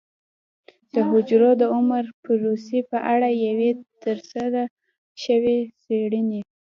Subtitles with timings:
[0.93, 3.71] د حجرو د عمر پروسې په اړه یوې
[4.03, 4.63] ترسره
[5.23, 6.41] شوې څېړنې